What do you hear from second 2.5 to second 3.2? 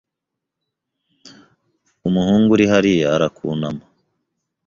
uri hariya